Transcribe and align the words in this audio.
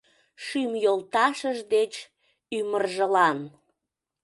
Шӱм 0.43 0.71
йолташыж 0.83 1.57
деч 1.73 1.93
ӱмыржылан. 2.57 3.39